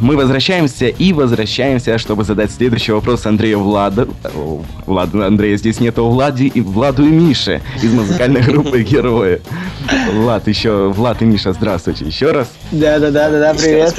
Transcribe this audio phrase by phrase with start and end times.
[0.00, 4.08] мы возвращаемся и возвращаемся, чтобы задать следующий вопрос Андрею Владу.
[4.86, 9.40] Ладно, Андрея здесь нету, Влади, и Владу и Мише из музыкальной группы Герои.
[10.12, 12.48] Влад, еще, Влад и Миша, здравствуйте еще раз.
[12.72, 13.94] Да-да-да, привет.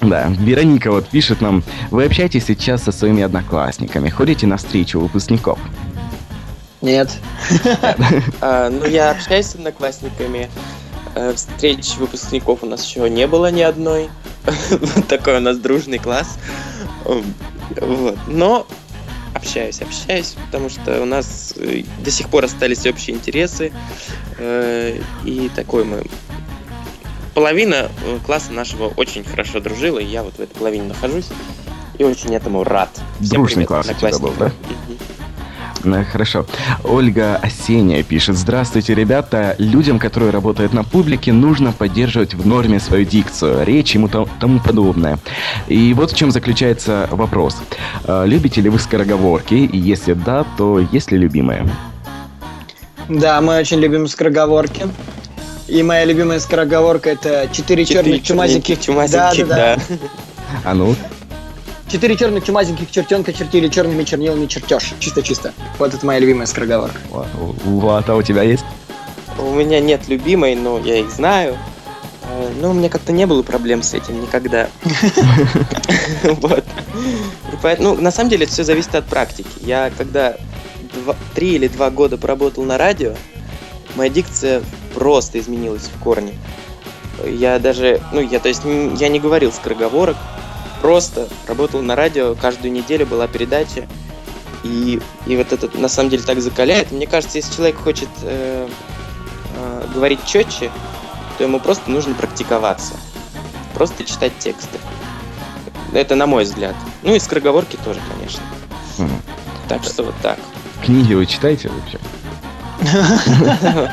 [0.00, 5.58] Да, Вероника вот пишет нам, вы общаетесь сейчас со своими одноклассниками, ходите на встречу выпускников?
[6.82, 7.10] Нет.
[8.40, 10.50] А, ну, я общаюсь с одноклассниками.
[11.14, 14.10] Э, встреч выпускников у нас еще не было ни одной.
[15.08, 16.38] Такой у нас дружный класс.
[17.04, 18.18] Вот.
[18.26, 18.66] Но
[19.34, 23.72] общаюсь, общаюсь, потому что у нас э, до сих пор остались общие интересы.
[24.38, 26.04] Э, и такой мы...
[27.34, 27.90] Половина
[28.24, 31.26] класса нашего очень хорошо дружила, и я вот в этой половине нахожусь.
[31.98, 32.90] И очень этому рад.
[33.20, 34.52] Всем Дружный класс у тебя был, да?
[35.84, 36.46] Э, хорошо.
[36.82, 38.36] Ольга Осения пишет.
[38.36, 39.54] Здравствуйте, ребята.
[39.58, 44.08] Людям, которые работают на публике, нужно поддерживать в норме свою дикцию, речь и
[44.40, 45.18] тому подобное.
[45.68, 47.56] И вот в чем заключается вопрос.
[48.04, 49.54] Э, любите ли вы скороговорки?
[49.54, 51.68] И если да, то есть ли любимые?
[53.08, 54.86] Да, мы очень любим скороговорки.
[55.68, 58.76] И моя любимая скороговорка это четыре черных чумазики.
[58.76, 59.96] Чумазики, да, да, да.
[60.62, 60.94] А ну,
[61.88, 64.94] Четыре черных чумазеньких чертенка чертили черными чернилами чертеж.
[64.98, 65.52] Чисто-чисто.
[65.78, 66.98] Вот это моя любимая скороговорка.
[67.10, 68.64] Вот, а у тебя есть?
[69.38, 71.56] У меня нет любимой, но я их знаю.
[72.22, 74.68] Э, но у меня как-то не было проблем с этим никогда.
[76.24, 76.64] Вот.
[77.78, 79.48] Ну, на самом деле, это все зависит от практики.
[79.60, 80.36] Я когда
[81.34, 83.14] три или два года поработал на радио,
[83.94, 84.62] моя дикция
[84.94, 86.34] просто изменилась в корне.
[87.26, 90.16] Я даже, ну, я, то есть, я не говорил скороговорок,
[90.84, 93.88] просто работал на радио, каждую неделю была передача.
[94.64, 96.92] И, и вот это на самом деле так закаляет.
[96.92, 98.68] Мне кажется, если человек хочет э,
[99.56, 100.70] э, говорить четче,
[101.38, 102.92] то ему просто нужно практиковаться.
[103.72, 104.78] Просто читать тексты.
[105.94, 106.76] Это на мой взгляд.
[107.02, 108.42] Ну и скороговорки тоже, конечно.
[108.98, 109.08] Угу.
[109.70, 110.38] Так что вот так.
[110.84, 111.98] Книги вы читаете вообще?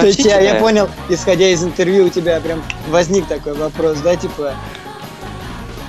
[0.00, 4.16] То есть я, я понял, исходя из интервью, у тебя прям возник такой вопрос, да,
[4.16, 4.56] типа,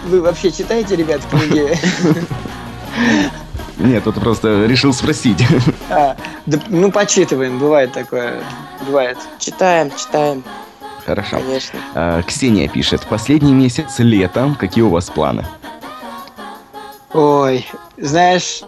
[0.06, 1.78] вы вообще читаете, ребят, книги?
[3.78, 5.44] Нет, тут просто решил спросить.
[5.90, 6.16] А,
[6.46, 8.44] да, ну, почитываем, бывает такое.
[8.86, 9.18] Бывает.
[9.40, 10.44] Читаем, читаем.
[11.06, 11.38] Хорошо.
[11.40, 11.80] Конечно.
[11.96, 13.06] А, Ксения пишет.
[13.08, 14.56] Последний месяц лета.
[14.60, 15.46] Какие у вас планы?
[17.14, 18.64] Ой, знаешь,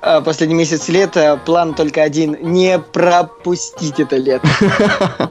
[0.00, 2.36] а, последний месяц лета план только один.
[2.40, 4.48] Не пропустить это лето.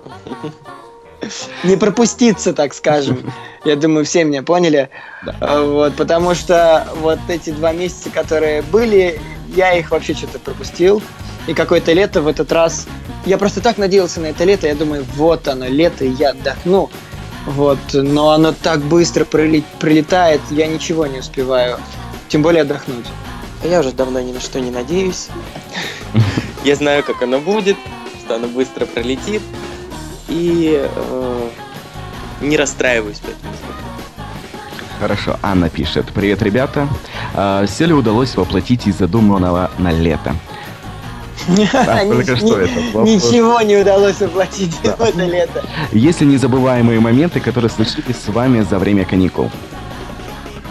[1.64, 3.32] не пропуститься, так скажем.
[3.64, 4.90] Я думаю, все меня поняли.
[5.26, 5.36] Да.
[5.40, 9.20] А, вот, потому что вот эти два месяца, которые были,
[9.56, 11.02] я их вообще что-то пропустил.
[11.48, 12.88] И какое-то лето в этот раз...
[13.26, 14.68] Я просто так надеялся на это лето.
[14.68, 16.90] Я думаю, вот оно, лето, я отдохну.
[17.46, 21.80] Вот, но оно так быстро прилетает, я ничего не успеваю.
[22.30, 23.06] Тем более отдохнуть.
[23.64, 25.28] Я уже давно ни на что не надеюсь.
[26.64, 27.78] Я знаю, как оно будет,
[28.24, 29.42] что оно быстро пролетит
[30.28, 31.50] и э,
[32.42, 33.54] не расстраиваюсь по этому
[35.02, 36.06] Хорошо, Анна пишет.
[36.14, 36.88] Привет, ребята.
[37.34, 40.36] А, все ли удалось воплотить из задуманного на лето?
[42.08, 42.80] только что это.
[43.00, 45.66] Ничего не удалось воплотить это лето.
[45.92, 49.50] Есть ли незабываемые моменты, которые случились с вами за время каникул?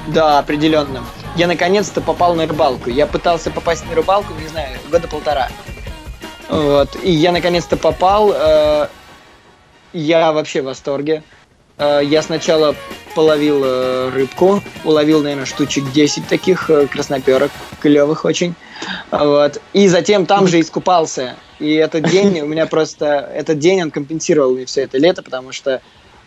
[0.06, 1.02] Да, определенно.
[1.34, 2.88] Я наконец-то попал на рыбалку.
[2.88, 5.48] Я пытался попасть на рыбалку, не знаю, года полтора.
[6.48, 6.96] Вот.
[7.02, 8.32] И я наконец-то попал.
[8.32, 8.86] Э,
[9.92, 11.22] я вообще в восторге.
[11.80, 12.76] Э, я сначала
[13.14, 18.54] половил э, рыбку, уловил, наверное, штучек 10 таких э, красноперок, клевых очень.
[19.10, 19.60] Вот.
[19.72, 21.36] И затем там же искупался.
[21.58, 23.30] И этот день у меня просто...
[23.34, 25.80] Этот день он компенсировал мне все это лето, потому что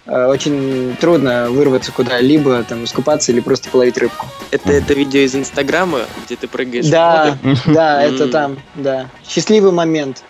[0.06, 4.28] очень трудно вырваться куда-либо, там, искупаться или просто половить рыбку.
[4.52, 9.10] Это, это видео из Инстаграма, где ты прыгаешь Да, да, это там, да.
[9.26, 10.22] Счастливый момент.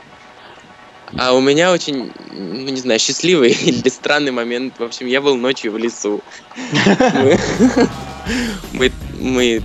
[1.18, 4.76] А у меня очень, ну не знаю, счастливый или странный момент.
[4.80, 6.22] В общем, я был ночью в лесу.
[8.72, 9.62] Мы, мы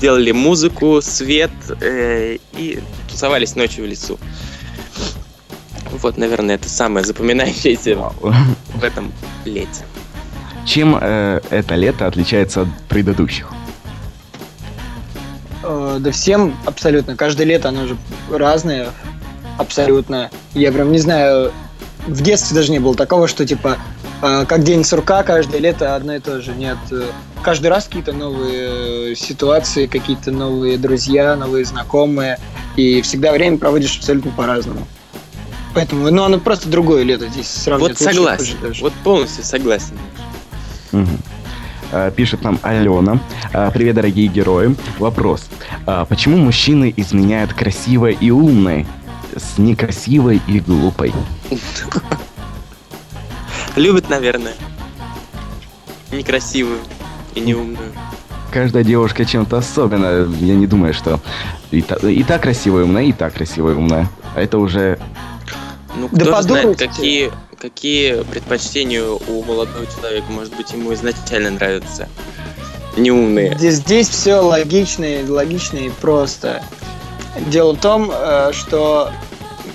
[0.00, 4.18] делали музыку, свет э, и тусовались ночью в лесу.
[5.92, 9.12] Вот, наверное, это самое запоминающееся в этом
[9.44, 9.84] лете.
[10.66, 13.48] Чем э, это лето отличается от предыдущих?
[15.62, 17.16] Э, да всем абсолютно.
[17.16, 17.96] Каждое лето оно же
[18.30, 18.90] разное
[19.60, 20.30] абсолютно.
[20.54, 21.52] Я прям не знаю,
[22.06, 23.76] в детстве даже не было такого, что типа
[24.22, 26.52] э, как день сурка каждое лето одно и то же.
[26.52, 27.04] Нет, э,
[27.42, 32.38] каждый раз какие-то новые э, ситуации, какие-то новые друзья, новые знакомые,
[32.76, 34.86] и всегда время проводишь абсолютно по-разному.
[35.74, 38.00] Поэтому, ну, оно просто другое лето здесь сравнивать.
[38.00, 39.96] Вот согласен, вот полностью согласен.
[40.92, 42.10] Угу.
[42.16, 43.20] Пишет нам Алена.
[43.52, 44.74] Э, Привет, дорогие герои.
[44.98, 45.48] Вопрос.
[46.08, 48.86] Почему мужчины изменяют красивой и умной
[49.36, 51.12] с некрасивой и глупой?
[53.76, 54.54] Любят, наверное.
[56.12, 56.80] Некрасивую
[57.34, 57.92] и неумную.
[58.52, 60.28] Каждая девушка чем-то особенно.
[60.40, 61.20] Я не думаю, что
[61.70, 64.08] и, та, и так красивая и умная, и так красивая и умная.
[64.34, 64.98] А это уже...
[65.96, 70.26] Ну, кто да знает, какие, какие предпочтения у молодого человека.
[70.30, 72.08] Может быть, ему изначально нравятся
[72.96, 73.56] неумные.
[73.56, 76.62] Здесь, здесь все логично, логично и просто.
[77.46, 79.10] Дело в том, э, что,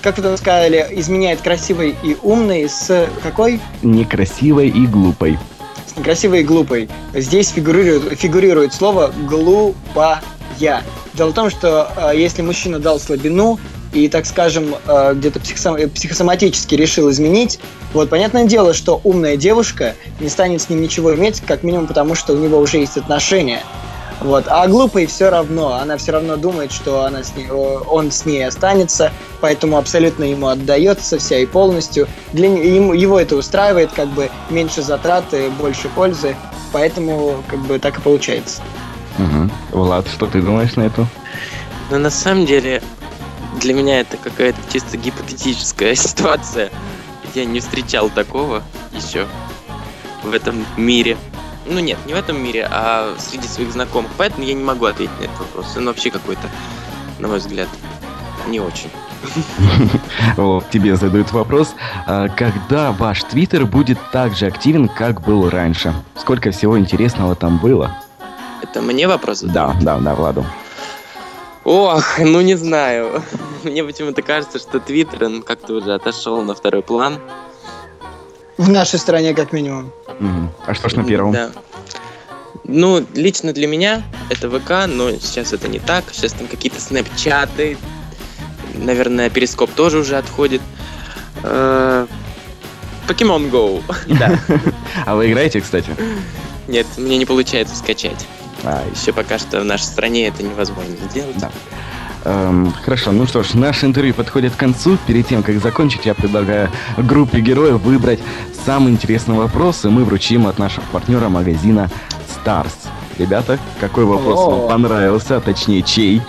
[0.02, 3.60] как там сказали, изменяет красивой и умной с какой?
[3.82, 5.38] Некрасивой и глупой.
[5.86, 6.88] С некрасивой и глупой.
[7.14, 10.22] Здесь фигурирует, фигурирует слово «глупая».
[10.58, 13.58] Дело в том, что э, если мужчина дал слабину,
[13.92, 17.58] и, так скажем, э, где-то психосоматически решил изменить,
[17.94, 22.14] вот понятное дело, что умная девушка не станет с ним ничего иметь, как минимум потому,
[22.14, 23.62] что у него уже есть отношения.
[24.20, 24.46] Вот.
[24.48, 28.46] А глупой все равно, она все равно думает, что она с ней, он с ней
[28.46, 32.08] останется, поэтому абсолютно ему отдается вся и полностью.
[32.32, 36.36] Для ему, его это устраивает, как бы меньше затраты, больше пользы,
[36.72, 38.62] поэтому как бы так и получается.
[39.18, 39.82] Угу.
[39.82, 41.06] Влад, что ты думаешь на это?
[41.90, 42.82] Ну, на самом деле,
[43.60, 46.70] для меня это какая-то чисто гипотетическая ситуация.
[47.34, 49.26] Я не встречал такого еще
[50.22, 51.16] в этом мире.
[51.68, 54.10] Ну нет, не в этом мире, а среди своих знакомых.
[54.16, 55.76] Поэтому я не могу ответить на этот вопрос.
[55.76, 56.48] Он вообще какой-то,
[57.18, 57.68] на мой взгляд,
[58.46, 58.90] не очень.
[60.36, 61.74] Вот, тебе задают вопрос.
[62.06, 65.94] А когда ваш твиттер будет так же активен, как был раньше?
[66.14, 67.96] Сколько всего интересного там было?
[68.62, 69.40] Это мне вопрос?
[69.40, 70.44] Да, да, да, Владу.
[71.64, 73.22] Ох, ну не знаю.
[73.64, 77.18] Мне почему-то кажется, что Твиттер как-то уже отошел на второй план.
[78.56, 79.92] В нашей стране, как минимум.
[80.08, 80.54] Угу.
[80.66, 81.32] А что ж на первом?
[81.32, 81.50] Да.
[82.64, 86.04] Ну, лично для меня это ВК, но сейчас это не так.
[86.12, 87.76] Сейчас там какие-то снэпчаты.
[88.74, 90.60] Наверное, перископ тоже уже отходит.
[91.42, 92.06] Э,
[93.06, 93.82] Pokemon Go.
[94.18, 94.38] Да.
[95.04, 95.90] А вы играете, кстати?
[96.66, 98.26] Нет, мне не получается скачать.
[98.64, 101.36] А еще пока что в нашей стране это невозможно сделать.
[101.38, 101.52] Да.
[102.28, 104.98] Эм, хорошо, ну что ж, наше интервью подходит к концу.
[105.06, 108.18] Перед тем, как закончить, я предлагаю группе героев выбрать
[108.64, 111.88] самый интересный вопрос, и мы вручим от нашего партнера магазина
[112.28, 112.72] Stars.
[113.16, 114.50] Ребята, какой вопрос О.
[114.50, 116.20] вам понравился, а точнее чей?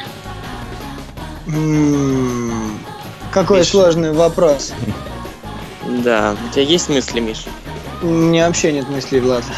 [1.48, 2.78] М-м-м,
[3.32, 3.70] какой Миш.
[3.70, 4.74] сложный вопрос.
[6.04, 7.46] Да, у тебя есть мысли, Миш?
[8.04, 9.44] У меня вообще нет мыслей, Влад.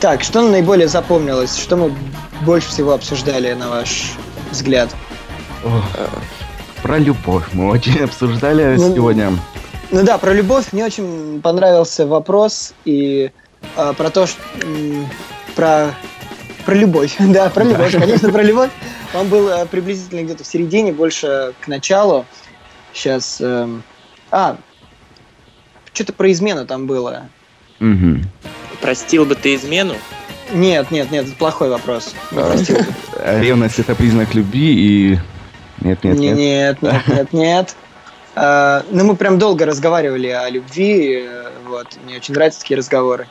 [0.00, 1.56] Так, что наиболее запомнилось?
[1.56, 1.94] Что мы
[2.40, 4.14] больше всего обсуждали, на ваш
[4.52, 4.94] взгляд?
[5.64, 5.84] Ох,
[6.82, 9.32] про любовь мы очень обсуждали ну, сегодня.
[9.90, 13.30] Ну да, про любовь мне очень понравился вопрос и
[13.76, 14.40] а, про то, что
[15.54, 15.94] про
[16.64, 18.70] про любовь, да, про любовь, конечно, про любовь.
[19.14, 22.24] Он был а, приблизительно где-то в середине, больше к началу.
[22.92, 23.68] Сейчас, э,
[24.30, 24.56] а,
[25.92, 27.28] что-то про измену там было.
[27.80, 28.20] Угу.
[28.80, 29.94] Простил бы ты измену?
[30.52, 32.14] Нет, нет, нет, это плохой вопрос.
[32.32, 35.18] А, ревность это признак любви и...
[35.80, 36.36] Нет, нет, нет.
[36.36, 37.76] Нет, нет, нет, нет.
[38.34, 41.28] А, ну, мы прям долго разговаривали о любви,
[41.66, 43.28] вот, мне очень нравятся такие разговоры.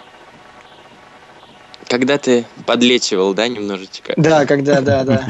[1.87, 4.13] Когда ты подлечивал, да, немножечко?
[4.15, 5.27] Да, когда, да, да.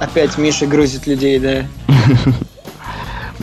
[0.00, 1.66] Опять Миша грузит людей, да.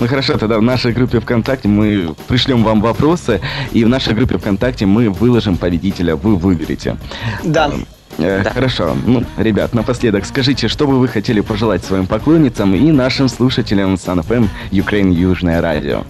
[0.01, 3.39] Ну хорошо, тогда в нашей группе ВКонтакте мы пришлем вам вопросы,
[3.71, 6.97] и в нашей группе ВКонтакте мы выложим победителя, вы выберете.
[7.43, 7.71] Да.
[8.17, 8.49] Э, да.
[8.49, 8.97] Хорошо.
[9.05, 14.47] Ну, ребят, напоследок скажите, что бы вы хотели пожелать своим поклонницам и нашим слушателям СанФМ
[14.71, 16.03] Украин Южное Радио?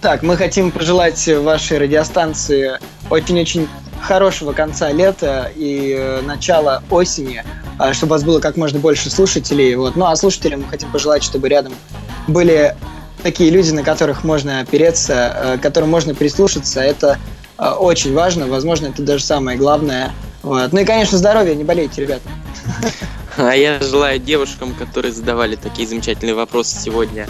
[0.00, 2.78] Так, мы хотим пожелать вашей радиостанции
[3.10, 3.66] очень-очень
[4.00, 7.42] хорошего конца лета и э, начала осени,
[7.80, 9.74] э, чтобы у вас было как можно больше слушателей.
[9.74, 9.96] Вот.
[9.96, 11.72] Ну а слушателям мы хотим пожелать, чтобы рядом
[12.26, 12.76] были
[13.22, 16.80] такие люди, на которых можно опереться, э, которым можно прислушаться.
[16.80, 17.18] Это
[17.58, 20.12] э, очень важно, возможно, это даже самое главное.
[20.42, 20.72] Вот.
[20.72, 22.28] Ну и, конечно, здоровья, не болейте, ребята.
[23.36, 27.28] А я желаю девушкам, которые задавали такие замечательные вопросы сегодня,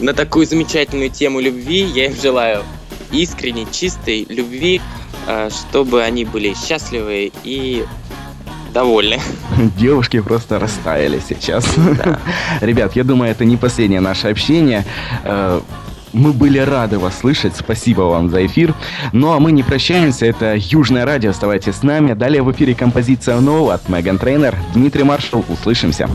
[0.00, 2.64] на такую замечательную тему любви, я им желаю
[3.12, 4.80] искренней, чистой любви,
[5.26, 7.84] э, чтобы они были счастливы и
[8.72, 9.18] довольны.
[9.76, 11.64] Девушки просто растаяли сейчас.
[11.76, 12.18] Да.
[12.60, 14.84] Ребят, я думаю, это не последнее наше общение.
[15.24, 15.60] Э,
[16.12, 17.54] мы были рады вас слышать.
[17.56, 18.74] Спасибо вам за эфир.
[19.12, 20.26] Ну а мы не прощаемся.
[20.26, 21.30] Это Южное радио.
[21.30, 22.14] Оставайтесь с нами.
[22.14, 24.56] Далее в эфире композиция нового от Меган Трейнер.
[24.74, 25.44] Дмитрий Маршал.
[25.48, 26.08] Услышимся.